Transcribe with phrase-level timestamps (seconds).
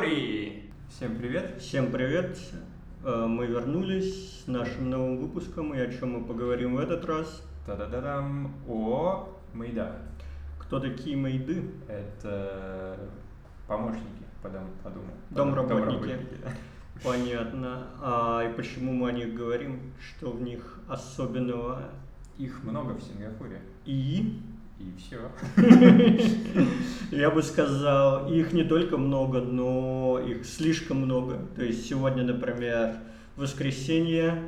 [0.00, 0.62] Сингапуре!
[0.88, 1.60] Всем привет!
[1.60, 2.38] Всем привет!
[3.04, 7.42] Э, Мы вернулись с нашим новым выпуском, и о чем мы поговорим в этот раз?
[7.66, 8.54] Та-да-да-дам!
[8.66, 9.96] О Майда.
[10.58, 11.64] Кто такие мейды?
[11.86, 12.98] Это
[13.66, 15.10] помощники, подум- подумал.
[15.28, 16.16] Домработники.
[17.04, 17.88] Понятно.
[18.00, 19.92] А и почему мы о них говорим?
[20.00, 21.90] Что в них особенного?
[22.38, 23.60] Их много в Сингапуре.
[23.84, 24.40] И
[24.80, 25.20] И все.
[27.10, 31.38] я бы сказал, их не только много, но их слишком много.
[31.54, 32.96] То есть сегодня, например,
[33.36, 34.42] воскресенье,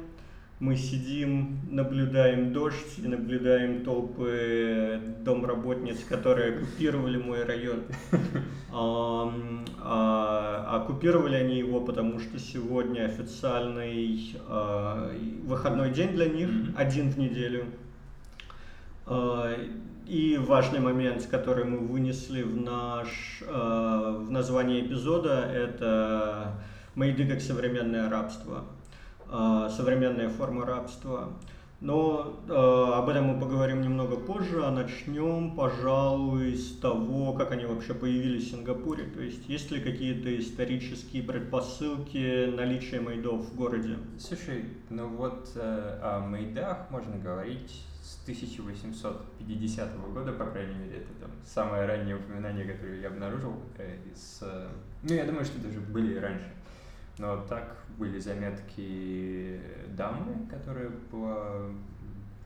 [0.59, 7.83] мы сидим, наблюдаем дождь и наблюдаем толпы домработниц, которые оккупировали мой район.
[8.73, 15.13] Ам, а, оккупировали они его, потому что сегодня официальный а,
[15.45, 17.67] выходной день для них, один в неделю.
[19.07, 19.55] А,
[20.07, 26.61] И важный момент, который мы вынесли в наш а, в название эпизода, это
[26.95, 28.65] мейды как современное рабство,
[29.31, 31.29] а, современная форма рабства.
[31.83, 37.65] Но э, об этом мы поговорим немного позже, а начнем, пожалуй, с того, как они
[37.65, 39.07] вообще появились в Сингапуре.
[39.07, 43.99] То есть, есть ли какие-то исторические предпосылки наличия мейдов в городе?
[44.17, 51.13] Слушай, ну вот э, о Майдах можно говорить с 1850 года, по крайней мере, это
[51.21, 54.41] там самое раннее упоминание, которое я обнаружил э, из...
[54.43, 54.69] э,
[55.05, 56.53] ну, я думаю, что даже были и раньше.
[57.19, 61.71] Но так были заметки дамы, которая была,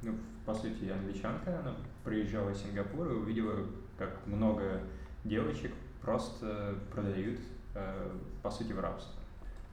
[0.03, 1.59] ну, по сути, англичанка.
[1.61, 3.65] Она приезжала в Сингапур и увидела,
[3.97, 4.83] как много
[5.25, 7.41] девочек просто продают,
[7.75, 8.11] э,
[8.43, 9.15] по сути, в рабство.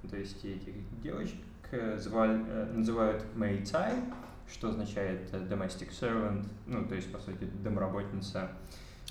[0.09, 1.39] То есть этих девочек
[1.97, 3.95] звали- называют мэйцай,
[4.53, 8.51] что означает э, domestic servant, ну, то есть, по сути, домработница.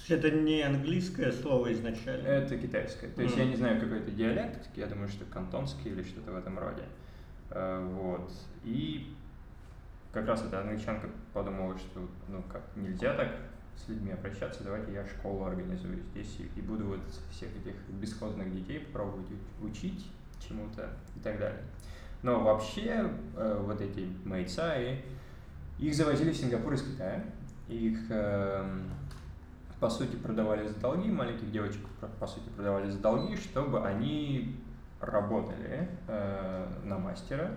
[0.09, 2.27] Это не английское слово изначально.
[2.27, 3.11] Это китайское.
[3.11, 3.45] То есть Мгм.
[3.45, 6.85] я не знаю, какой это диалект, я думаю, что кантонский или что-то в этом роде.
[7.51, 8.33] Э, Вот.
[8.65, 9.15] И
[10.13, 13.29] как раз эта англичанка подумала, что ну как, нельзя так
[13.77, 18.53] с людьми обращаться, давайте я школу организую здесь и, и буду вот всех этих бесхозных
[18.55, 19.27] детей пробовать
[19.63, 20.07] учить
[20.47, 21.63] чему-то и так далее.
[22.23, 25.03] Но вообще э, вот эти мэйцаи,
[25.79, 27.25] их завозили в Сингапур из Китая.
[27.69, 28.91] Их эм,
[29.83, 31.81] по сути, продавали за долги, маленьких девочек,
[32.21, 34.57] по сути, продавали за долги, чтобы они
[35.01, 37.51] работали э, на мастера,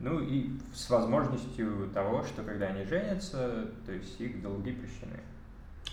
[0.00, 5.20] ну и с возможностью того, что когда они женятся, то есть их долги прощены.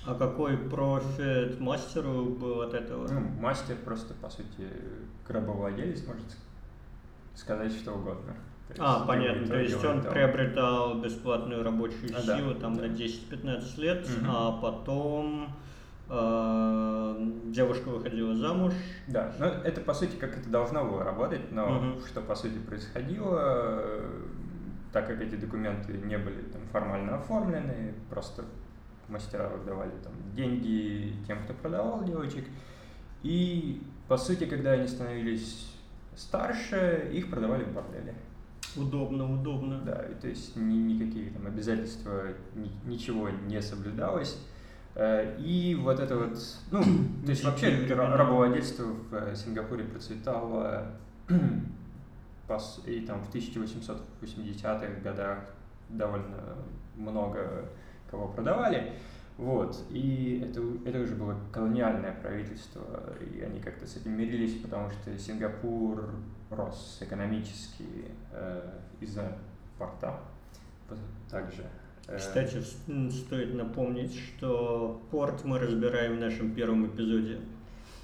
[0.07, 3.07] А какой профит мастеру был от этого?
[3.07, 4.67] Ну, мастер просто, по сути,
[5.27, 6.25] рабовладелец может
[7.35, 8.35] сказать что угодно.
[8.67, 9.47] То есть А, любой понятно.
[9.47, 10.13] То есть он товар.
[10.13, 12.83] приобретал бесплатную рабочую А, да, силу там да.
[12.83, 14.27] на 10-15 лет, Мгм.
[14.29, 15.49] а потом
[16.09, 18.73] э, девушка выходила замуж.
[19.07, 22.01] Да, ну это по сути как это должно было работать, но Мгм.
[22.07, 24.21] что по сути происходило, э,
[24.93, 28.45] так как эти документы не были там формально оформлены, просто
[29.09, 32.45] мастера выдавали там деньги тем, кто продавал девочек,
[33.23, 35.71] и по сути, когда они становились
[36.15, 38.13] старше, их продавали в борделе.
[38.77, 39.81] Удобно, удобно.
[39.85, 42.23] Да, и то есть ни- никакие там обязательства,
[42.55, 44.37] ни- ничего не соблюдалось.
[44.95, 46.37] Э, И вот это вот,
[46.71, 46.83] ну,
[47.25, 50.87] то есть вообще рабовладельство в э, Сингапуре процветало
[52.85, 55.39] и там в 1880-х годах
[55.89, 56.55] довольно
[56.95, 57.69] много
[58.09, 58.93] кого продавали.
[59.37, 62.81] Вот, и это, это уже было колониальное правительство,
[63.19, 66.09] и они как-то с этим мирились, потому что Сингапур
[66.55, 67.85] рос экономически
[68.31, 68.61] э,
[69.01, 69.37] из-за
[69.77, 70.19] порта
[71.29, 71.63] также.
[72.07, 72.61] Э, Кстати,
[73.11, 77.39] стоит напомнить, что порт мы разбираем в нашем первом эпизоде.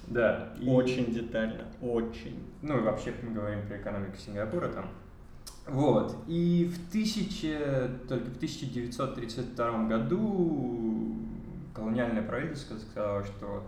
[0.08, 0.52] да.
[0.60, 2.42] и- Очень детально, очень.
[2.62, 4.88] Ну и вообще мы говорим про экономику Сингапура там.
[5.68, 6.16] Вот.
[6.26, 11.16] И в тысяче, только в 1932 году
[11.74, 13.62] колониальное правительство сказало, что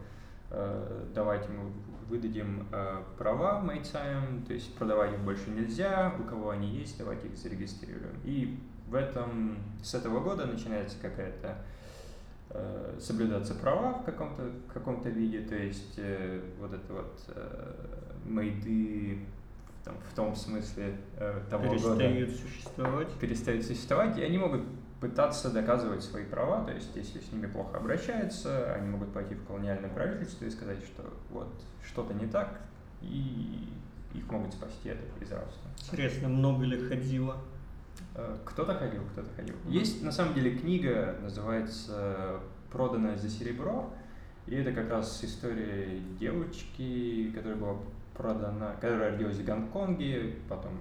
[0.50, 1.70] э, давайте мы
[2.14, 7.26] выдадим э, права майцаям, то есть продавать их больше нельзя, у кого они есть, давайте
[7.26, 8.16] их зарегистрируем.
[8.24, 8.58] И
[8.88, 11.58] в этом, с этого года начинается какая-то
[12.50, 17.74] э, соблюдаться права в каком-то каком-то виде, то есть э, вот это вот э,
[18.24, 19.18] мейды
[19.80, 23.12] в том, в том смысле э, того года Перестают существовать.
[23.14, 24.62] перестают существовать, и они могут
[25.04, 29.44] пытаться доказывать свои права, то есть если с ними плохо обращаются, они могут пойти в
[29.46, 31.52] колониальное правительство и сказать, что вот
[31.86, 32.58] что-то не так,
[33.02, 33.68] и
[34.14, 35.68] их могут спасти от из рабства.
[35.78, 37.36] Интересно, много ли ходило?
[38.14, 39.54] Э, Кто-то ходил, кто-то ходил.
[39.68, 42.40] Есть на самом деле книга, называется
[42.72, 43.92] «Проданная за серебро»,
[44.46, 47.76] и это как раз история девочки, которая была
[48.16, 50.72] продана, которая родилась в Гонконге, потом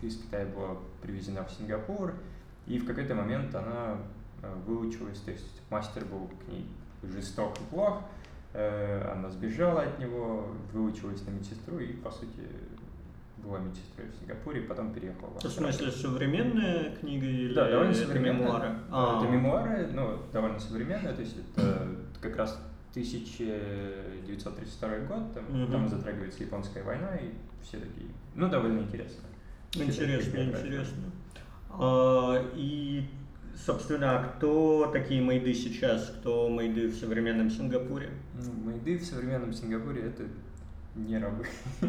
[0.00, 2.14] из Китая была привезена в Сингапур,
[2.66, 3.96] и в какой-то момент она
[4.42, 6.66] э, выучилась, то есть мастер был к ней
[7.02, 8.02] жесток и плох,
[8.52, 12.42] э, она сбежала от него, выучилась на медсестру и, по сути,
[13.38, 18.18] была медсестрой в Сингапуре, потом переехала в В смысле, современная книга или Да, довольно это
[18.18, 18.68] мемуары?
[18.90, 19.22] А, А.
[19.22, 21.88] Это мемуары, ну, довольно современные, то есть это
[22.20, 22.60] как раз
[22.92, 25.72] 1932 год, там, Мгм.
[25.72, 27.30] там затрагивается японская война, и
[27.62, 29.24] все такие, ну, довольно интересно.
[29.74, 31.10] Интересно, интересно.
[31.78, 33.04] А, и,
[33.54, 36.14] собственно, кто такие мейды сейчас?
[36.18, 38.10] Кто мейды в современном Сингапуре?
[38.34, 40.24] Ну, мейды в современном Сингапуре это
[40.94, 41.46] не рабы,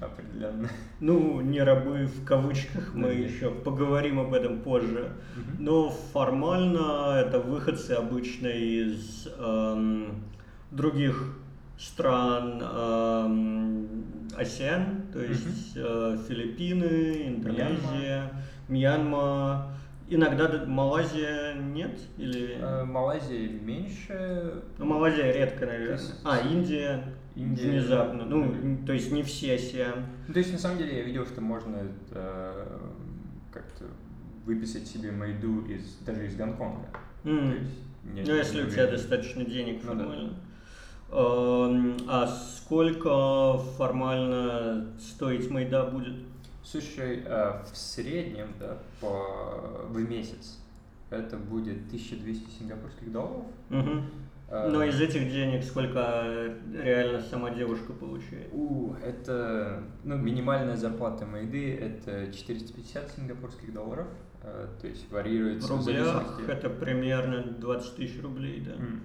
[0.00, 0.68] определенно.
[1.00, 5.12] Ну, не рабы в кавычках, мы еще поговорим об этом позже.
[5.58, 10.22] Но формально это выходцы обычно из эм,
[10.70, 11.36] других
[11.78, 13.88] стран эм,
[14.36, 18.30] АСЕАН, то есть э, Филиппины, Индонезия, Мьянма,
[20.10, 25.92] иногда д- Малайзия нет или Э, Малайзия меньше, ну, Малайзия редко, наверное.
[25.96, 27.04] есть- А Индия,
[27.34, 30.04] Индия- внезапно, ну то есть не все АСЕАН.
[30.28, 31.76] Ну, то есть, на самом деле, я видел, что можно
[32.12, 32.66] э,
[33.52, 33.84] как-то
[34.44, 36.88] выписать себе майду из, даже из Гонконга.
[37.24, 37.50] М.
[37.50, 37.70] То есть,
[38.04, 39.98] не- Ну, если у тебя достаточно денег Ну да.
[40.04, 40.32] формально.
[41.10, 46.14] Эм, А сколько формально стоить майда будет?
[46.70, 50.58] Слушай, э, в среднем, да, по, в месяц
[51.08, 53.46] это будет 1200 сингапурских долларов.
[54.50, 58.48] Э, Но из этих денег сколько реально сама девушка получает?
[58.52, 64.08] У, это, ну, минимальная зарплата Майды это 450 сингапурских долларов,
[64.42, 66.50] э, то есть В варьируется в рублях зависимости.
[66.50, 68.72] это примерно 20 тысяч рублей, да.
[68.72, 69.02] М.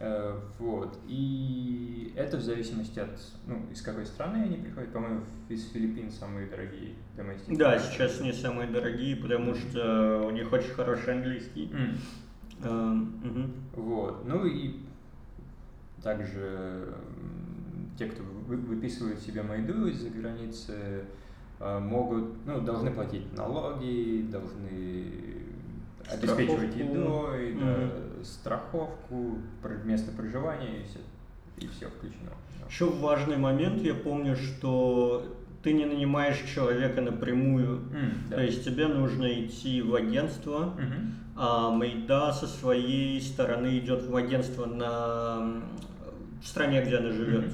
[0.00, 0.98] Э, Вот.
[1.06, 3.10] И это в зависимости от,
[3.46, 4.92] ну, из какой страны они приходят.
[4.92, 5.20] По-моему,
[5.50, 7.54] из Филиппин самые дорогие доместики.
[7.54, 11.70] Да, сейчас не самые дорогие, потому что у них очень хороший английский.
[11.72, 11.98] М.
[12.62, 13.52] Эм, мгм.
[13.74, 14.26] Вот.
[14.26, 14.76] Ну и
[16.02, 16.94] также
[17.98, 21.04] те, кто вы- выписывает себе майду из-за границы,
[21.58, 25.12] э, могут, ну, должны платить налоги, должны
[26.10, 27.90] обеспечивать едой, да, Мгм.
[28.24, 29.38] Страховку,
[29.84, 30.98] место проживания и все,
[31.58, 32.30] и все включено.
[32.68, 37.82] Еще важный момент, я помню, что ты не нанимаешь человека напрямую.
[37.92, 38.36] М, да.
[38.36, 41.14] То есть тебе нужно идти в агентство, Мгм.
[41.36, 45.62] а Майда со своей стороны идет в агентство на
[46.42, 47.44] в стране, где она живет.
[47.46, 47.52] Мгм.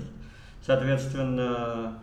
[0.65, 1.99] Соответственно,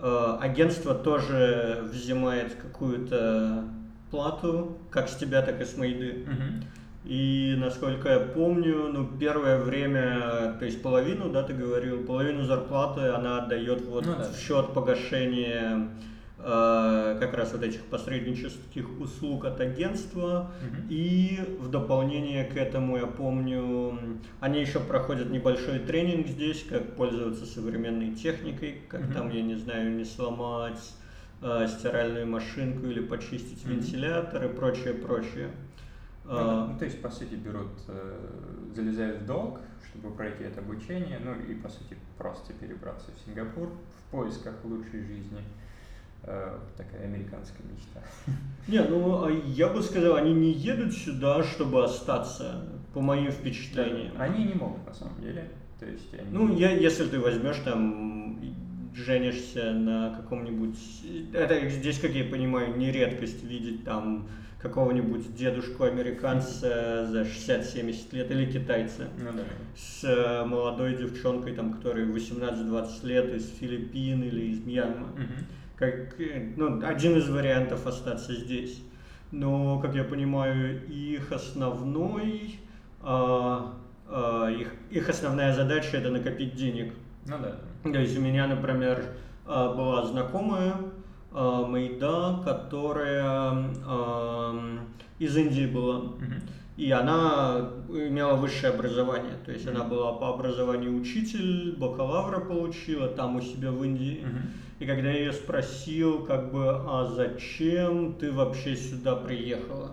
[0.00, 3.64] э, агентство тоже взимает какую-то
[4.10, 6.24] плату, как с тебя, так и с Майды.
[6.26, 6.64] Мгм.
[7.04, 13.08] И насколько я помню, ну, первое время, то есть половину, да, ты говорил, половину зарплаты
[13.08, 14.24] она отдает вот Ну да.
[14.24, 15.90] в счет погашения
[16.38, 20.50] э, как раз вот этих посреднических услуг от агентства.
[20.62, 20.86] Мгм.
[20.88, 23.98] И в дополнение к этому, я помню,
[24.40, 29.12] они еще проходят небольшой тренинг здесь, как пользоваться современной техникой, как Мгм.
[29.12, 30.80] там, я не знаю, не сломать
[31.42, 33.74] э, стиральную машинку или почистить Мгм.
[33.74, 35.50] вентилятор и прочее, прочее.
[36.24, 36.66] Ну, да.
[36.66, 38.28] Ну, то есть, по сути, берут, э,
[38.74, 43.68] залезают в долг, чтобы пройти это обучение, ну и, по сути, просто перебраться в Сингапур
[43.68, 45.42] в поисках лучшей жизни.
[46.22, 48.00] Э, такая американская мечта.
[48.68, 52.64] Не, ну а я бы сказал, они не едут сюда, чтобы остаться,
[52.94, 54.14] по моим впечатлениям.
[54.18, 55.50] Они не могут, на самом деле.
[55.78, 56.30] То есть, они...
[56.30, 58.40] Ну, я, если ты возьмешь там,
[58.94, 60.78] женишься на каком-нибудь...
[61.34, 64.28] Это здесь, как я понимаю, не редкость видеть там
[64.64, 69.42] какого-нибудь дедушку-американца за 60-70 лет или китайца Ну да.
[69.76, 75.08] с э, молодой девчонкой, там, которой 18-20 лет из Филиппин или из Мьянмы.
[75.08, 75.46] Мгм.
[75.76, 78.82] как э, ну, один из вариантов остаться здесь.
[79.32, 82.58] Но, как я понимаю, их основной,
[83.02, 83.74] а,
[84.08, 86.94] а, их, их основная задача это накопить денег.
[87.26, 87.56] Ну да.
[87.82, 89.04] То есть у меня, например,
[89.44, 90.74] а, была знакомая
[91.34, 94.80] Майда, которая ам,
[95.18, 96.12] из Индии была.
[96.76, 99.34] И она имела высшее образование.
[99.44, 104.24] То есть она была по образованию учитель, бакалавра получила там у себя в Индии.
[104.80, 109.92] И когда я ее спросил, как бы, а зачем ты вообще сюда приехала?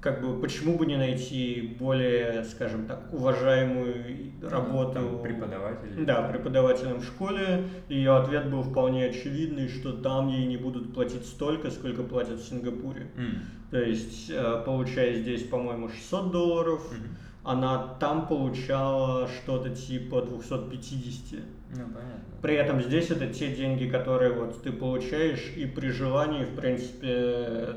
[0.00, 6.04] Как бы почему бы не найти более, скажем так, уважаемую работу Там преподаватель.
[6.06, 7.64] да, преподавателем в школе.
[7.90, 12.48] Ее ответ был вполне очевидный, что там ей не будут платить столько, сколько платят в
[12.48, 13.08] Сингапуре.
[13.16, 13.42] М.
[13.70, 17.16] То есть, э, получая здесь, по-моему, 600 долларов, Мгм.
[17.44, 21.40] она там получала что-то типа 250.
[21.76, 22.20] Ну, понятно.
[22.40, 27.76] При этом здесь это те деньги, которые вот ты получаешь, и при желании, в принципе,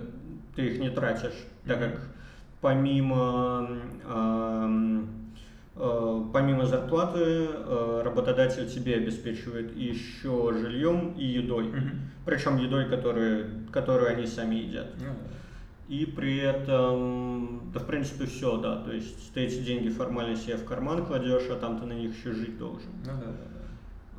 [0.56, 1.34] ты их не тратишь,
[1.68, 1.92] так Мгм.
[1.92, 2.01] как
[2.63, 3.67] помимо,
[5.75, 11.72] э, помимо зарплаты э, работодатель тебе обеспечивает еще жильем и едой.
[12.25, 14.88] Причем едой, которую, которую они сами едят.
[14.98, 15.13] Ну.
[15.89, 18.77] И при этом, да, в принципе, все, да.
[18.77, 22.17] То есть ты эти деньги формально себе в карман кладешь, а там ты на них
[22.17, 22.89] еще жить должен.
[23.05, 23.53] Ну, да, да,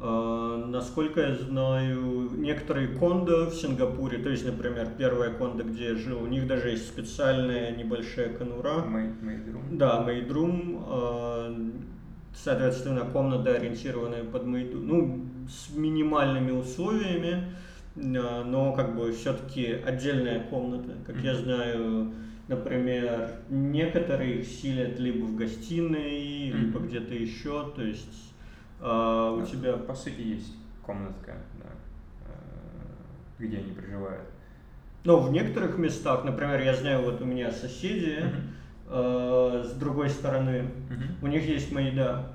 [0.04, 6.22] Насколько я знаю, некоторые кондо в Сингапуре, то есть, например, первая кондо, где я жил,
[6.22, 8.84] у них даже есть специальная небольшая конура.
[9.50, 9.76] Room.
[9.78, 11.56] Да, мейдрум, а,
[12.34, 17.54] соответственно, комната, ориентированная под мейду, ну, с минимальными условиями,
[17.96, 20.92] а, но как бы все-таки отдельная комната.
[21.06, 22.12] Как я знаю,
[22.48, 28.33] например, некоторые их силят либо в гостиной, либо где-то еще, то есть
[28.80, 30.52] а, у Ну, тебя По сути, есть
[30.82, 31.70] комнатка, да,
[32.26, 32.32] э,
[33.38, 34.24] где они проживают.
[35.04, 38.18] Но в некоторых местах, например, я знаю, вот у меня соседи
[38.88, 40.70] э, с другой стороны,
[41.22, 42.32] у них есть майда,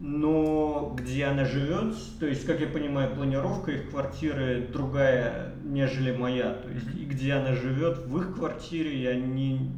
[0.00, 6.54] но где она живет, то есть, как я понимаю, планировка их квартиры другая, нежели моя,
[6.54, 9.70] то есть, и где она живет, в их квартире я не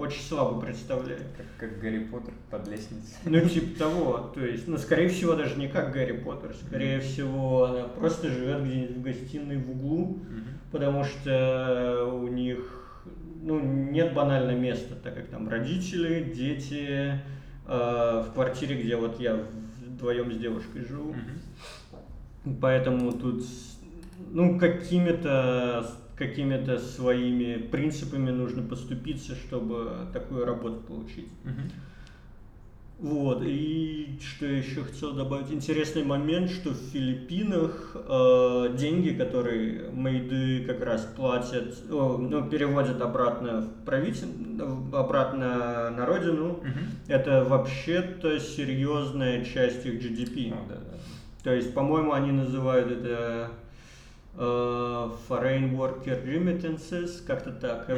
[0.00, 1.20] очень слабо представляю.
[1.36, 3.14] Как, как Гарри Поттер под лестницей.
[3.24, 7.64] Ну, типа того, то есть, ну, скорее всего, даже не как Гарри Поттер, скорее всего,
[7.64, 10.44] она просто живет где-нибудь в гостиной в углу, Мгм.
[10.72, 13.04] потому что у них
[13.42, 17.20] ну, нет банально места, так как там родители, дети,
[17.66, 19.38] э, в квартире, где вот я
[19.86, 21.14] вдвоем с девушкой живу.
[21.14, 22.58] Мгм.
[22.60, 23.44] Поэтому тут
[24.32, 25.86] ну, какими-то
[26.16, 31.28] какими-то своими принципами нужно поступиться, чтобы такую работу получить.
[31.44, 31.70] Мгм.
[32.98, 39.88] Вот, и что я еще хотел добавить, интересный момент, что в Филиппинах э, деньги, которые
[39.90, 44.28] мейды как раз платят, о, ну, переводят обратно в правитель,
[44.92, 46.90] обратно на родину, Мгм.
[47.08, 50.50] это вообще-то серьезная часть их GDP.
[50.50, 50.98] Ну, да, да.
[51.42, 53.52] То есть, по-моему, они называют это
[54.40, 57.96] Foreign Worker Remittances, как-то так, или-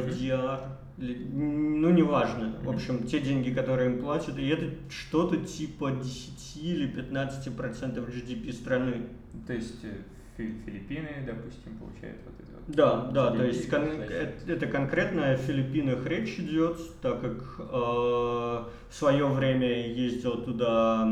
[0.97, 2.53] Ну, неважно.
[2.61, 8.09] В общем, те деньги, которые им платят, и это что-то типа 10 или 15 процентов
[8.09, 9.07] GDP страны.
[9.47, 9.95] То есть э,
[10.37, 12.75] Фи- Филиппины, допустим, получают вот это вот.
[12.75, 17.63] Да, да, то есть кон- это, это конкретно о Филиппинах речь идет, так как э,
[17.73, 21.09] в свое время ездил туда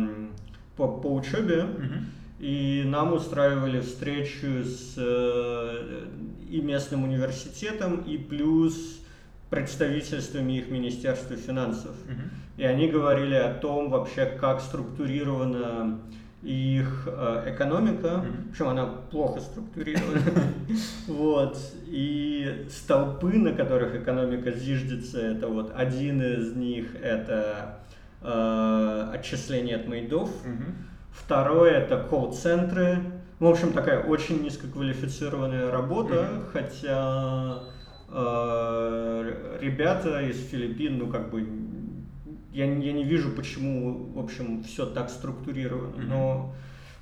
[0.77, 2.05] по, по учебе, Мгм.
[2.41, 6.07] И нам устраивали встречу с э,
[6.49, 8.99] и местным университетом, и плюс
[9.51, 11.95] представительствами их Министерства финансов.
[12.07, 12.31] Мгм.
[12.57, 15.99] И они говорили о том вообще, как структурирована
[16.41, 18.49] их э, экономика, Мгм.
[18.51, 20.21] причем она плохо структурирована.
[21.07, 21.57] Вот.
[21.85, 27.81] И столпы, на которых экономика зиждется, это вот один из них это
[28.23, 30.75] э, отчисление от мейдов, Мгм.
[31.11, 32.99] Второе это колл-центры.
[33.39, 36.43] В общем, такая очень низкоквалифицированная работа, Мгм.
[36.53, 37.59] хотя
[38.13, 41.47] э, ребята из Филиппин, ну как бы,
[42.53, 46.09] я, не- я не вижу, почему, в общем, все так структурировано, Мгм.
[46.09, 46.53] но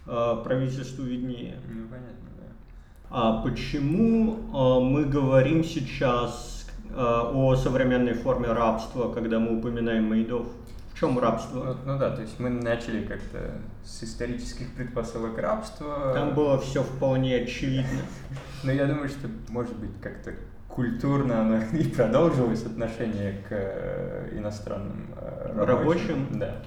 [0.08, 1.56] э, правительству виднее.
[1.68, 2.46] Ну, понятно, да.
[3.10, 10.48] А почему э, мы говорим сейчас э, о современной форме рабства, когда мы упоминаем мейдов?
[11.00, 11.64] В чем рабство?
[11.64, 13.54] Ну, ну да, то есть мы начали как-то
[13.86, 16.12] с исторических предпосылок рабства.
[16.14, 18.02] Там было все вполне очевидно.
[18.66, 20.34] Но я думаю, что, может быть, как-то
[20.68, 25.68] культурно оно и продолжилось отношение к э, иностранным э, рабочим.
[25.68, 26.38] Рабочим?
[26.38, 26.58] Да,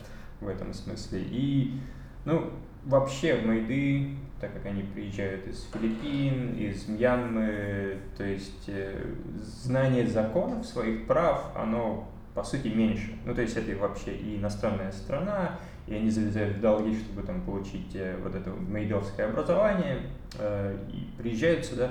[0.41, 1.21] в этом смысле.
[1.21, 1.79] И,
[2.25, 2.53] ну,
[2.87, 8.99] вообще майды, так как они приезжают из Филиппин, из Мьянмы, то есть э,
[9.43, 13.15] знание законов, своих прав, оно по сути меньше.
[13.25, 17.43] Ну, то есть это вообще и иностранная страна, и они залезают в долги, чтобы там
[17.43, 19.99] получить э, вот это мейдовское образование,
[20.39, 21.91] э, и приезжают сюда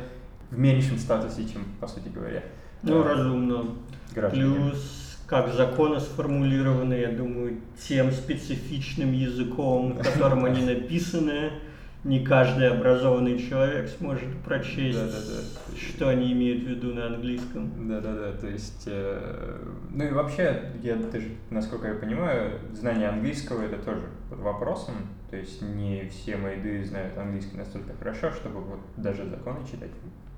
[0.50, 2.44] в меньшем статусе, чем, по сути говоря,
[2.84, 3.66] Ну, э, разумно.
[4.16, 4.44] граждане.
[4.44, 7.58] Плюс, как законы сформулированы, я думаю,
[7.88, 11.52] тем специфичным языком, которым они написаны,
[12.04, 15.78] не каждый образованный человек сможет прочесть, Да, да, да.
[15.78, 17.88] что они имеют в виду на английском.
[17.88, 19.58] Да-да-да, то есть, э,
[19.92, 24.96] ну и вообще, я даже, насколько я понимаю, знание английского это тоже под вопросом,
[25.30, 29.92] то есть не все майды знают английский настолько хорошо, чтобы вот даже законы читать.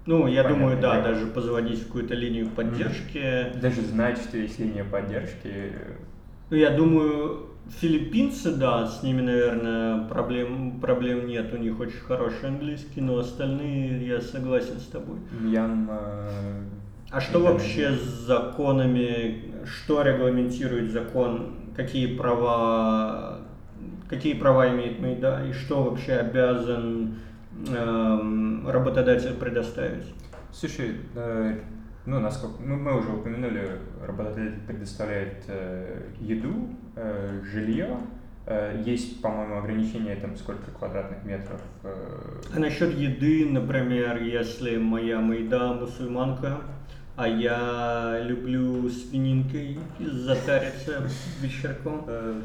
[0.05, 3.53] Ну, я Понятно, думаю, да, даже позвонить в какую-то линию поддержки.
[3.62, 5.72] Даже знать, что есть линия поддержки.
[6.50, 12.50] Ну, я думаю, филиппинцы, да, с ними, наверное, проблем, проблем нет, у них очень хороший
[12.50, 15.17] английский, но остальные, я согласен с тобой.
[15.39, 16.00] Мьянма...
[17.12, 23.41] А что вообще с законами, что регламентирует закон, какие права,
[24.10, 27.20] какие права имеет Майда и что вообще обязан
[27.67, 30.05] эм, работодатель предоставить?
[30.51, 31.60] Слушай, э,
[32.05, 37.98] ну, насколько, ну, мы уже упомянули, работодатель предоставляет э, еду, э, жилье,
[38.45, 41.62] э, есть, по-моему, ограничение там сколько квадратных метров.
[41.83, 46.57] э, А насчет еды, например, если моя майда мусульманка,
[47.15, 51.07] а я люблю свининкой затариться
[51.41, 52.03] вечерком.
[52.07, 52.41] э,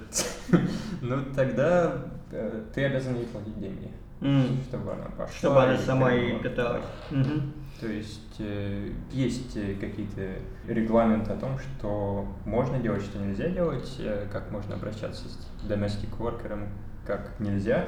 [1.03, 1.95] ну, тогда
[2.31, 5.35] э, ты обязан ей платить деньги, М, чтобы она пошла.
[5.37, 6.43] Чтобы она и сама и придумала.
[6.43, 6.85] питалась.
[7.11, 7.53] Мгм.
[7.81, 13.95] То есть э, есть э, какие-то регламенты о том, что можно делать, что нельзя делать,
[14.01, 16.69] э, как можно обращаться с domestic workerом,
[17.07, 17.87] как нельзя.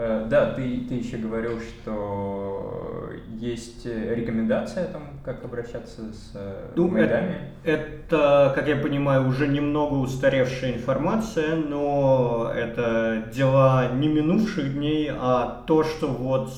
[0.00, 6.30] Э, да, ты, ты еще говорил, что есть э, рекомендация о том, как обращаться с
[6.34, 7.34] э, Ну, майдами.
[7.64, 15.64] Это, как я понимаю, уже немного устаревшая информация, но это дела не минувших дней, а
[15.66, 16.52] то, что вот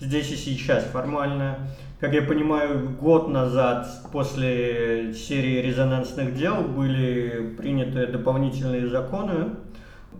[0.00, 1.58] здесь и сейчас формально.
[2.00, 9.50] Как я понимаю, год назад после серии резонансных дел были приняты дополнительные законы,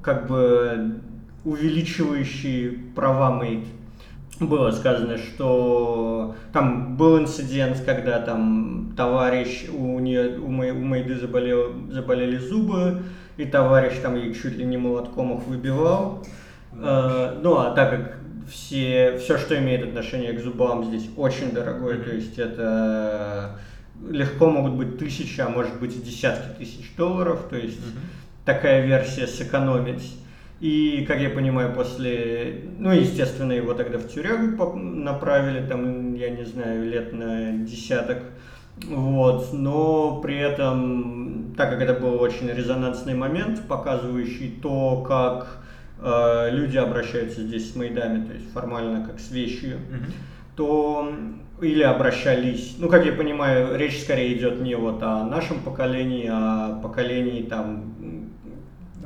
[0.03, 1.01] как бы
[1.45, 3.65] увеличивающие права мейд.
[4.41, 11.17] Было сказано, что там был инцидент, когда там товарищ, у, нее, у, Мэй- у Майды
[11.17, 13.03] заболел, заболели зубы,
[13.37, 16.25] и товарищ там ей чуть ли не молотком их выбивал.
[16.73, 18.17] Э, ну, а так как
[18.51, 23.59] все, все, что имеет отношение к зубам, здесь очень дорогое, то есть это
[24.09, 27.81] легко могут быть тысячи, а может быть и десятки тысяч долларов, то есть
[28.47, 30.17] такая версия сэкономить.
[30.61, 36.45] И, как я понимаю, после, ну, естественно, его тогда в тюрягу направили, там, я не
[36.45, 38.19] знаю, лет на десяток,
[38.87, 45.63] вот, но при этом, так как это был очень резонансный момент, показывающий то, как
[45.99, 50.13] э, люди обращаются здесь с майдами, то есть формально как с вещью, Мгм.
[50.57, 51.13] то
[51.63, 56.77] или обращались, ну, как я понимаю, речь скорее идет не вот о нашем поколении, а
[56.77, 57.95] о поколении там,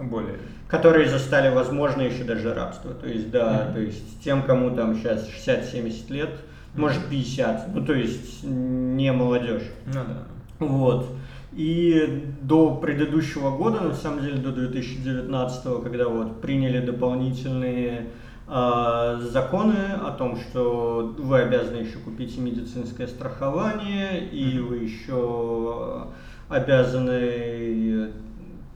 [0.02, 0.38] более.
[0.68, 2.92] Которые застали, возможно, еще даже рабство.
[2.94, 3.74] То есть, да, Мгм.
[3.74, 6.31] то есть тем, кому там сейчас 60-70 лет,
[6.74, 9.62] может 50, ну, то есть не молодежь.
[9.87, 10.66] Ну да.
[10.66, 11.07] Вот.
[11.53, 18.07] И до предыдущего года, на самом деле до 2019, когда вот приняли дополнительные
[18.48, 26.09] а, законы о том, что вы обязаны еще купить медицинское страхование, и вы еще
[26.48, 28.11] обязаны,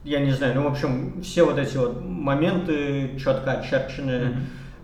[0.03, 4.37] я не знаю, ну, в общем, все вот эти вот моменты четко очерчены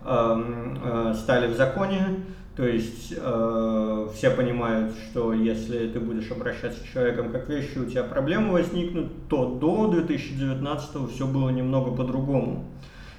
[0.04, 2.24] эм, э, стали в законе.
[2.56, 7.84] То есть э, все понимают, что если ты будешь обращаться с человеком как вещи, у
[7.84, 12.64] тебя проблемы возникнут, то до 2019 все было немного по-другому.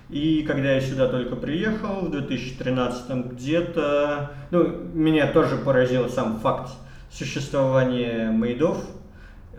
[0.09, 6.71] И когда я сюда только приехал, в 2013 где-то, ну, меня тоже поразил сам факт
[7.11, 8.96] существования мейдов, э,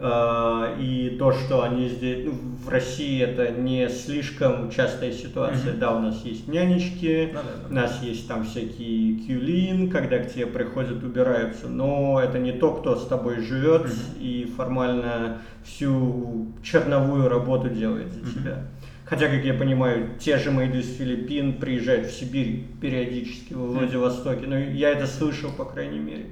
[0.00, 2.32] и то, что они здесь, ну,
[2.64, 5.72] в России это не слишком частая ситуация.
[5.72, 5.80] Мгм.
[5.80, 7.74] Да, у нас есть нянечки, Ну да, у да.
[7.82, 12.94] нас есть там всякие кюлин, когда к тебе приходят, убираются, но это не то, кто
[12.96, 14.20] с тобой живет Мгм.
[14.20, 18.30] и формально всю черновую работу делает за Мгм.
[18.32, 18.58] тебя.
[19.04, 23.78] Хотя, как я понимаю, те же мейды из Филиппин приезжают в Сибирь периодически, во Мгм.
[23.78, 26.26] Владивостоке, но я это слышал, по крайней мере.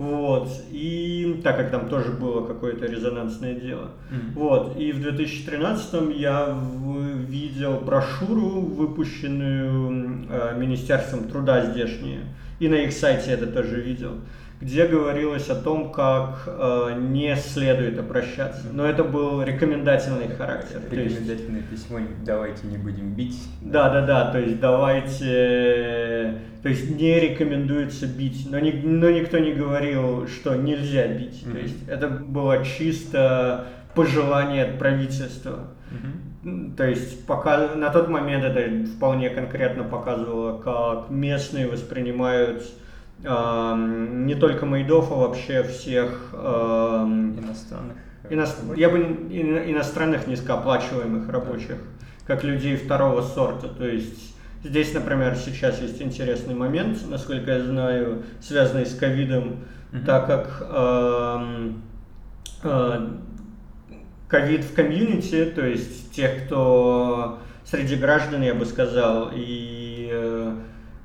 [0.00, 3.90] Вот, и так как там тоже было какое-то резонансное дело.
[4.10, 4.32] Мгм.
[4.34, 6.56] Вот, и в 2013 я
[7.28, 12.20] видел брошюру, выпущенную э, Министерством труда здешнее,
[12.60, 14.12] и на их сайте это тоже видел,
[14.62, 18.68] где говорилось о том, как э, не следует обращаться.
[18.72, 20.80] Но это был рекомендательный характер.
[20.88, 23.38] то есть- Рекомендательное письмо «давайте не будем бить».
[23.60, 25.99] да, да, да, то есть давайте
[26.62, 31.42] то есть не рекомендуется бить, но, ни, но никто не говорил, что нельзя бить.
[31.42, 31.52] Mm-hmm.
[31.52, 35.68] То есть это было чисто пожелание от правительства.
[35.90, 36.76] Mm-hmm.
[36.76, 42.62] То есть пока на тот момент это вполне конкретно показывало, как местные воспринимают
[43.22, 47.96] э, не только Майдов, а вообще всех э, иностранных.
[48.28, 48.44] Ино...
[48.76, 51.76] Я бы иностранных низкооплачиваемых рабочих,
[52.26, 53.68] как людей второго сорта.
[53.68, 60.04] То есть здесь, например, сейчас есть интересный момент, насколько я знаю, связанный с ковидом, mm-hmm.
[60.04, 61.72] так как э,
[62.64, 63.08] э,
[64.28, 70.54] ковид в комьюнити, то есть тех, кто среди граждан, я бы сказал, и э,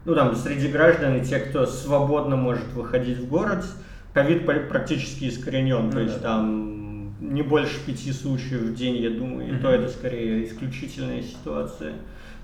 [0.05, 3.65] ну там среди граждан и те, кто свободно может выходить в город,
[4.13, 6.75] ковид практически искоренен, ну, то есть там
[7.19, 9.61] не больше пяти случаев в день, я думаю, и mm-hmm.
[9.61, 11.93] то это скорее исключительная ситуация.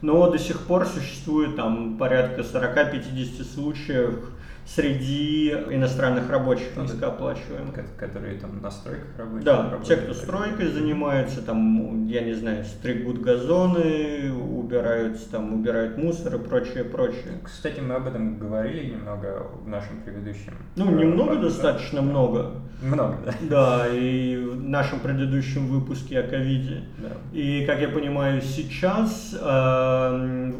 [0.01, 4.31] Но до сих пор существует там порядка 40-50 случаев
[4.65, 7.75] среди иностранных рабочих ну, низкооплачиваемых.
[7.97, 9.43] Которые там на стройках работают?
[9.43, 16.35] Да, те, кто стройкой занимается, там, я не знаю, стригут газоны, убирают, там, убирают мусор
[16.35, 17.39] и прочее, прочее.
[17.43, 20.53] Кстати, мы об этом говорили немного в нашем предыдущем.
[20.75, 21.41] Ну, немного, да?
[21.41, 22.61] достаточно много.
[22.81, 23.33] Много, да.
[23.49, 26.83] Да, и в нашем предыдущем выпуске о ковиде.
[26.97, 27.09] Да.
[27.31, 30.51] И, как я понимаю, сейчас э,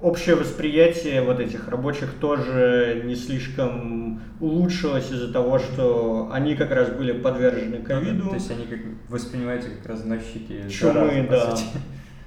[0.00, 6.90] общее восприятие вот этих рабочих тоже не слишком улучшилось из-за того, что они как раз
[6.90, 8.28] были подвержены ковиду.
[8.28, 11.56] то есть они как воспринимаются как разносчики чумы, да.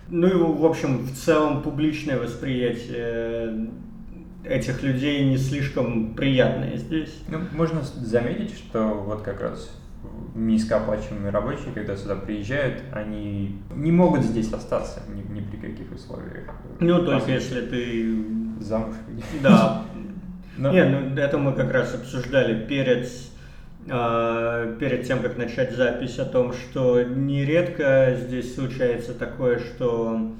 [0.09, 3.69] Ну и, в общем, в целом публичное восприятие
[4.43, 7.13] этих людей не слишком приятное здесь.
[7.29, 9.71] Ну, можно заметить, что вот как раз
[10.35, 16.49] низкооплачиваемые рабочие, когда сюда приезжают, они не могут здесь остаться ни, ни при каких условиях.
[16.79, 18.25] Ну, только если ты...
[18.61, 18.95] Замуж.
[19.41, 19.83] Да.
[20.57, 20.71] Но...
[20.71, 23.09] Не, ну это мы как раз обсуждали перед,
[23.87, 30.33] э, перед тем, как начать запись, о том, что нередко здесь случается такое, что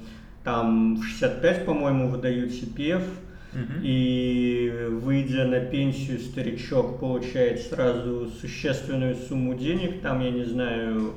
[0.44, 3.02] там в 65, по-моему, выдают CPF,
[3.82, 11.14] и выйдя на пенсию, старичок получает сразу существенную сумму денег, там, я не знаю,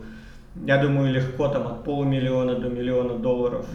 [0.65, 3.67] я думаю, легко там от полумиллиона до миллиона долларов.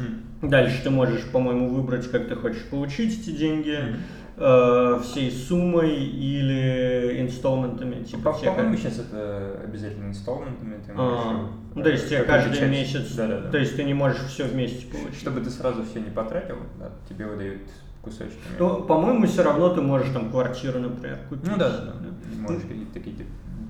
[0.42, 0.49] Mm.
[0.49, 3.79] Дальше ты можешь, по-моему, выбрать, как ты хочешь получить эти деньги.
[3.79, 3.96] Mm.
[4.42, 8.05] Э, всей суммой или инсталментами.
[8.05, 10.77] Типа, по, по-моему, сейчас это обязательно инсталментами.
[10.77, 12.70] Ты а, ну, то есть тебе каждый часть.
[12.70, 13.51] месяц, да, да, да.
[13.51, 15.20] то есть ты не можешь все вместе получить.
[15.20, 17.61] Чтобы ты сразу все не потратил, да, тебе выдают
[18.02, 18.56] кусочками.
[18.58, 21.50] Ну, по-моему, все равно ты можешь там квартиру, например, купить.
[21.50, 21.92] Ну да, да.
[22.00, 22.08] да.
[22.40, 23.16] Можешь какие-то такие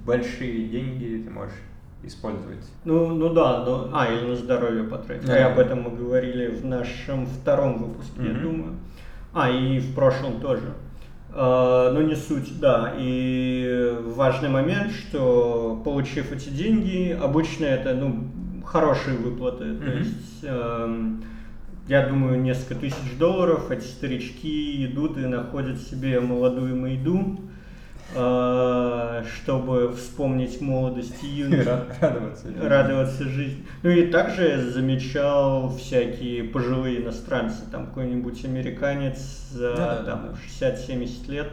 [0.05, 1.55] большие деньги ты можешь
[2.03, 2.65] использовать.
[2.85, 3.91] Ну, ну да, но...
[3.93, 5.27] а, или на здоровье потратить.
[5.27, 5.39] Да.
[5.39, 8.37] И об этом мы говорили в нашем втором выпуске, mm-hmm.
[8.37, 8.75] я думаю.
[9.33, 10.73] А, и в прошлом тоже.
[11.33, 12.95] Uh, но не суть, да.
[12.99, 18.25] И важный момент, что получив эти деньги, обычно это ну,
[18.65, 19.65] хорошие выплаты.
[19.65, 19.85] Mm-hmm.
[19.85, 21.23] То есть uh,
[21.91, 27.41] я думаю, несколько тысяч долларов, эти старички идут и находят себе молодую Майду,
[28.15, 31.69] а, чтобы вспомнить молодость и юность.
[32.01, 32.65] Радоваться жизни.
[32.65, 33.67] Радоваться жизни.
[33.83, 40.29] Ну и также я замечал всякие пожилые иностранцы, там какой-нибудь американец за да, там,
[40.61, 40.69] да.
[40.69, 41.51] 60-70 лет,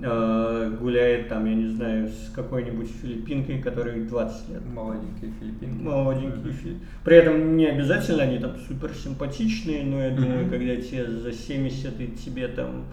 [0.00, 4.62] Э, гуляет там, я не знаю, с какой-нибудь филиппинкой, которой 20 лет.
[4.66, 5.82] Молоденькие филиппинки.
[5.82, 6.52] Молоденькие mm-hmm.
[6.52, 6.86] филиппинки.
[7.04, 10.16] При этом не обязательно они там супер симпатичные, но я mm-hmm.
[10.16, 12.86] думаю, когда тебе за 70 и тебе там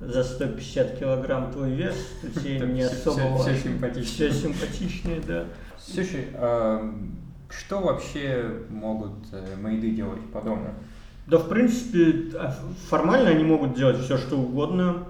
[0.00, 4.30] за 150 килограмм твой вес, то тебе не особо все, все симпатичные.
[4.30, 5.44] Все симпатичные, да.
[5.76, 6.94] Слушай, а
[7.50, 10.68] что вообще могут э, мейды делать по дому?
[11.26, 12.54] Да, в принципе, а,
[12.88, 15.04] формально они могут делать все, что угодно.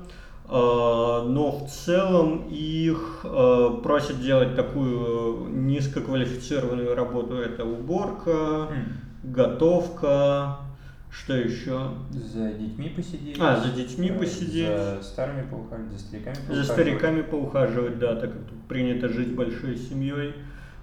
[0.46, 7.36] А, но в целом их а, просят делать такую низкоквалифицированную работу.
[7.36, 8.84] Это уборка, mm.
[9.24, 10.58] готовка,
[11.10, 11.92] что еще?
[12.10, 13.36] За детьми посидеть.
[13.40, 14.68] А, за детьми посидеть.
[14.68, 16.66] За старыми поухаживать, за стариками поухаживать.
[16.66, 20.34] За стариками поухаживать, да, так как тут принято жить большой семьей.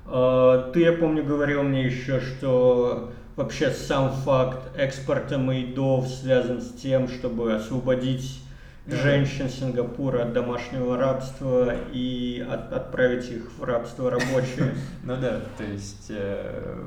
[0.06, 6.72] А, ты, я помню, говорил мне еще, что вообще сам факт экспорта мейдов связан с
[6.74, 8.42] тем, чтобы освободить
[8.88, 14.74] женщин Сингапура от домашнего рабства и от, отправить их в рабство рабочее.
[15.04, 16.84] Ну да, то есть, э,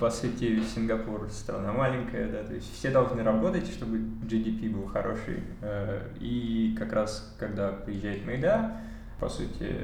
[0.00, 5.42] по сути, Сингапур страна маленькая, да, то есть все должны работать, чтобы GDP был хороший.
[5.60, 8.72] Э, и как раз, когда приезжает Майда,
[9.20, 9.76] по сути,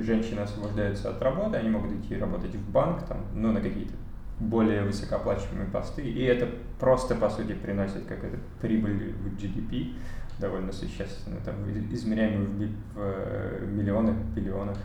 [0.00, 3.94] женщины освобождаются от работы, они могут идти работать в банк, там, ну, на какие-то
[4.38, 9.94] более высокооплачиваемые посты, и это просто, по сути, приносит какую-то прибыль в GDP.
[10.38, 11.54] Довольно существенную, там,
[11.92, 14.78] измеряемую в, в э, миллионах, биллионах.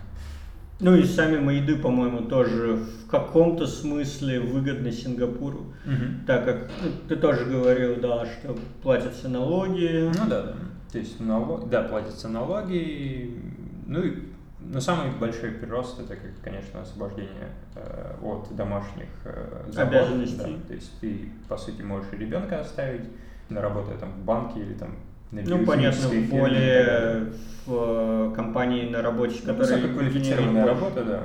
[0.80, 6.26] Ну и сами Майды, по-моему, тоже в каком-то смысле выгодны Сингапуру, Мгм.
[6.28, 10.12] так как ну, ты тоже говорил, да, что платятся налоги.
[10.16, 10.54] Ну да, да.
[10.92, 13.42] То есть налог, да, платятся налоги.
[13.88, 14.28] Ну и
[14.60, 19.94] но самый большой прирост это, как, конечно, освобождение э, от домашних э, забот.
[19.94, 20.58] Обязанностей.
[20.62, 20.68] Да.
[20.68, 23.06] То есть ты, по сути, можешь и ребенка оставить,
[23.50, 24.96] на работу там в банке или там
[25.32, 27.26] Ну, понятно, в более далее.
[27.66, 31.24] в э, компании на работе, Ну, которые высококвалифицированная не- работа, да.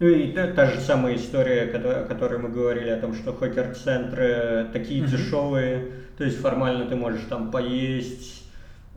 [0.00, 4.66] Ну и та, та же самая история, о которой мы говорили, о том, что хокер-центры
[4.72, 5.10] такие Мгм.
[5.10, 8.44] дешевые, то есть формально ты можешь там поесть,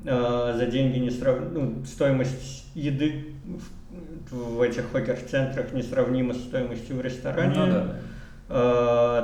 [0.05, 1.37] э, за деньги не срав...
[1.51, 3.33] ну, стоимость еды
[4.29, 7.55] в, в этих хокер-центрах несравнима с стоимостью в ресторане.
[7.55, 7.95] Ну да, да.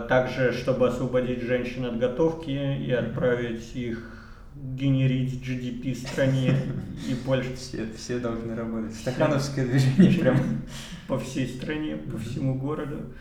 [0.05, 4.13] Э, Также, чтобы освободить женщин от готовки и отправить их
[4.75, 6.55] генерить GDP стране
[7.07, 8.95] и больше Все, все должны работать.
[8.95, 10.37] Стахановское движение прям.
[11.07, 13.13] по всей стране, по всему городу.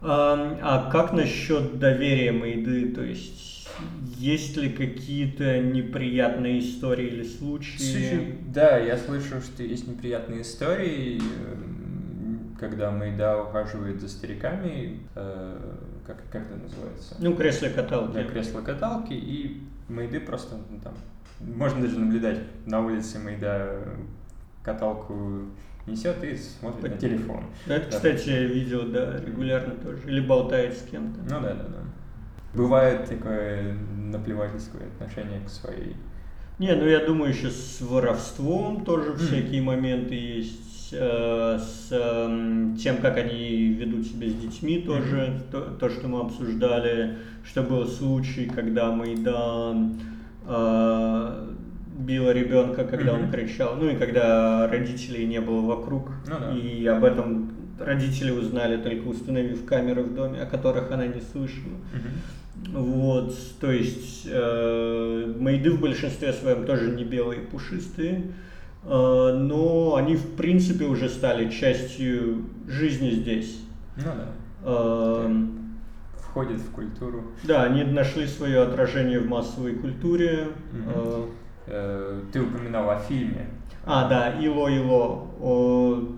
[0.00, 2.90] А, а как насчет доверия Майды?
[2.90, 3.68] То есть
[4.16, 8.38] есть ли какие-то неприятные истории или случаи?
[8.52, 11.20] Да, я слышал, что есть неприятные истории,
[12.58, 15.56] когда Майда ухаживает за стариками, э,
[16.06, 17.16] как, как это называется?
[17.20, 18.14] Ну, кресло-каталки.
[18.14, 20.94] Да, кресло-каталки, и Майды просто ну, там,
[21.40, 23.84] можно даже наблюдать на улице Майда
[24.62, 25.46] каталку
[25.86, 27.44] несет и смотрит на телефон.
[27.66, 27.96] Ну, Это, Да.
[27.96, 30.06] кстати, я видел, да, регулярно тоже.
[30.06, 31.20] Или болтает с кем-то.
[31.22, 31.78] Ну да, да, да.
[32.54, 35.96] Бывает такое наплевательское отношение к своей
[36.58, 39.18] Не, ну я думаю, еще с воровством тоже Мгм.
[39.18, 40.67] всякие моменты есть.
[40.92, 45.42] Э, С эм, тем, как они ведут себя с детьми тоже.
[45.50, 50.00] То, то, что мы обсуждали, что был случай, когда Майдан
[50.46, 51.48] э,
[51.98, 53.76] била ребенка, когда он кричал.
[53.76, 56.10] Ну и когда родителей не было вокруг.
[56.26, 56.56] Ну да.
[56.56, 61.76] И об этом родители узнали, только установив камеры в доме, о которых она не слышала.
[62.72, 68.30] Вот, то есть э, мейды в большинстве своем тоже не белые пушистые, э,
[68.84, 73.60] но они в принципе уже стали частью жизни здесь.
[73.96, 74.26] Ну да.
[74.64, 75.44] Э,
[76.20, 77.22] Входит в культуру.
[77.44, 80.48] да, они нашли свое отражение в массовой культуре.
[80.72, 81.26] Мгм.
[81.66, 83.46] Э, Ты упоминал о фильме.
[83.84, 85.26] А, да, Ило Ило.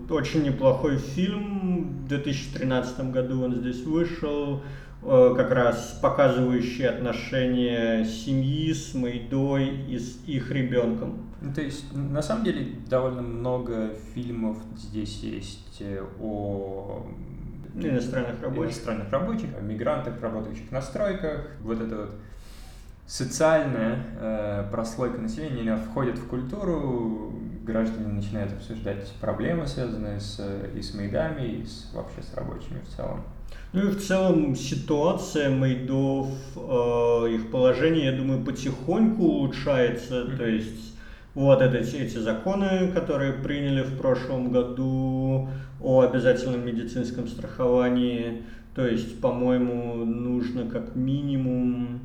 [0.09, 2.03] Очень неплохой фильм.
[2.03, 4.61] В 2013 году он здесь вышел.
[5.03, 11.30] э, Как раз показывающий отношения семьи с Майдой и с их ребенком.
[11.41, 17.05] Ну, то есть, на самом деле, довольно много фильмов здесь есть э, о
[17.73, 18.65] Иностранных рабочих.
[18.65, 21.47] иностранных рабочих, о мигрантах, работающих на стройках.
[21.61, 22.15] Вот эта вот
[23.07, 30.69] социальная э, прослойка населения она входит в культуру, граждане начинают обсуждать проблемы, связанные с, э,
[30.75, 33.23] и с мейдами, и с, вообще с рабочими в целом.
[33.73, 40.25] Ну и в целом ситуация Майдов, э, их положение, я думаю, потихоньку улучшается.
[40.25, 40.37] Мгм.
[40.37, 40.90] То есть
[41.33, 48.43] вот это, эти, эти законы, которые приняли в прошлом году о обязательном медицинском страховании.
[48.75, 51.99] То есть, по-моему, нужно как минимум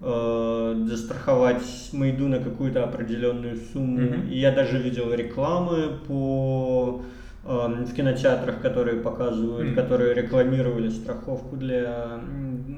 [0.00, 4.00] э, застраховать Майду на какую-то определенную сумму.
[4.00, 4.28] Мгм.
[4.28, 7.02] И я даже видел рекламы по
[7.44, 9.76] эм, в кинотеатрах, которые показывают, Мгм.
[9.76, 12.20] которые рекламировали страховку для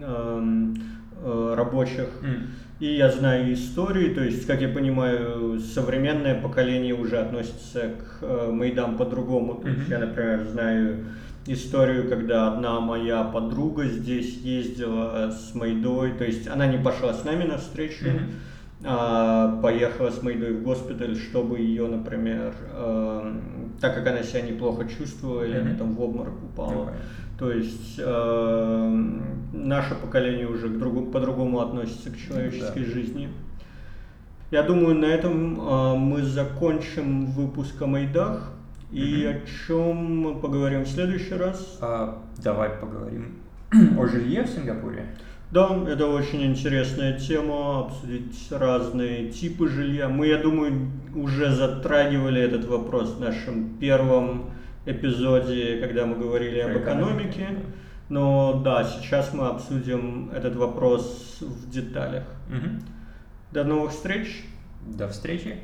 [0.02, 0.74] эм,
[1.22, 2.08] э, рабочих.
[2.22, 2.46] М.
[2.80, 8.50] И я знаю истории, то есть, как я понимаю, современное поколение уже относится к э,
[8.50, 9.56] Майдам по-другому.
[9.56, 11.04] То есть, я, например, знаю
[11.46, 17.22] историю, когда одна моя подруга здесь ездила с Майдой, то есть она не пошла с
[17.24, 18.30] нами навстречу, Мгм.
[18.84, 24.86] а поехала с Майдой в госпиталь, чтобы ее, например, эм, так как она себя неплохо
[24.86, 27.04] чувствовала, или она там в обморок упала, Ну, понятно.
[27.40, 29.22] То есть эм,
[29.54, 32.90] наше поколение уже к другу, по-другому относится к человеческой Да.
[32.90, 33.28] жизни.
[34.50, 38.52] Я думаю, на этом э, мы закончим выпуск о Майдах.
[38.92, 39.36] И Мгм.
[39.36, 41.78] о чем мы поговорим в следующий раз?
[41.80, 43.36] А, давай поговорим
[43.96, 45.06] о жилье в Сингапуре.
[45.52, 50.08] Да, это очень интересная тема, обсудить разные типы жилья.
[50.08, 54.50] Мы, я думаю, уже затрагивали этот вопрос в нашем первом
[54.86, 57.48] эпизоде, когда мы говорили об экономике.
[58.08, 62.24] Но да, сейчас мы обсудим этот вопрос в деталях.
[62.48, 62.82] Мгм.
[63.52, 64.44] До новых встреч!
[64.84, 65.58] До встречи.